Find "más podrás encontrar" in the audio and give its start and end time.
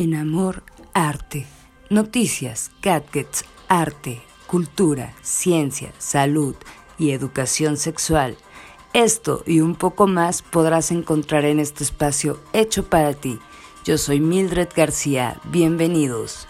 10.06-11.44